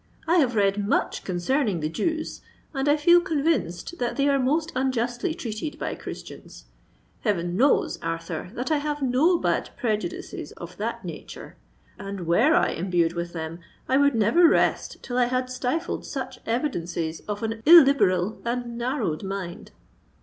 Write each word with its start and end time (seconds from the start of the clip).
"I 0.27 0.37
have 0.37 0.55
read 0.55 0.83
much 0.87 1.23
concerning 1.23 1.79
the 1.79 1.87
Jews, 1.87 2.41
and 2.73 2.89
I 2.89 2.97
feel 2.97 3.21
convinced 3.21 3.99
that 3.99 4.15
they 4.15 4.27
are 4.27 4.39
most 4.39 4.71
unjustly 4.75 5.35
treated 5.35 5.77
by 5.77 5.93
Christians. 5.93 6.65
Heaven 7.19 7.55
knows, 7.55 7.99
Arthur, 8.01 8.49
that 8.55 8.71
I 8.71 8.77
have 8.77 9.03
no 9.03 9.37
bad 9.37 9.69
prejudices 9.77 10.53
of 10.53 10.75
that 10.77 11.05
nature; 11.05 11.55
and 11.99 12.25
were 12.25 12.55
I 12.55 12.69
imbued 12.69 13.13
with 13.13 13.33
them, 13.33 13.59
I 13.87 13.97
would 13.97 14.15
never 14.15 14.47
rest 14.47 15.03
till 15.03 15.19
I 15.19 15.25
had 15.25 15.51
stifled 15.51 16.03
such 16.03 16.39
evidences 16.47 17.19
of 17.27 17.43
an 17.43 17.61
illiberal 17.67 18.41
and 18.43 18.79
narrowed 18.79 19.21
mind." 19.21 19.69